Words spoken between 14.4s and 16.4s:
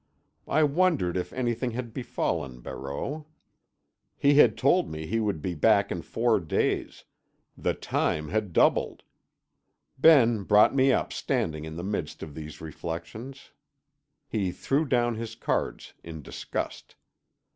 threw down his cards in